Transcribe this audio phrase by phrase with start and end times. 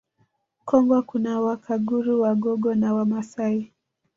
[0.65, 3.71] Kongwa kuna Wakaguru Wagogo na Wamasai